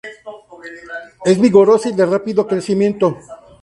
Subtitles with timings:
[1.25, 3.19] Es vigorosa y de rápido crecimiento.